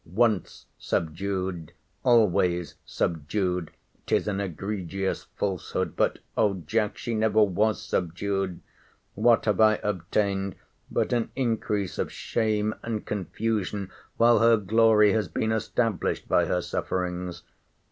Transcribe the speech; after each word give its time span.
—Once 0.03 0.65
subdued, 0.79 1.73
always 2.01 2.73
subdued—'Tis 2.85 4.27
an 4.27 4.39
egregious 4.39 5.25
falsehood!—But, 5.35 6.17
O 6.35 6.55
Jack, 6.65 6.97
she 6.97 7.13
never 7.13 7.43
was 7.43 7.79
subdued. 7.79 8.61
What 9.13 9.45
have 9.45 9.61
I 9.61 9.75
obtained 9.83 10.55
but 10.89 11.13
an 11.13 11.29
increase 11.35 11.99
of 11.99 12.11
shame 12.11 12.73
and 12.81 13.05
confusion!—While 13.05 14.39
her 14.39 14.57
glory 14.57 15.13
has 15.13 15.27
been 15.27 15.51
established 15.51 16.27
by 16.27 16.45
her 16.45 16.63
sufferings! 16.63 17.43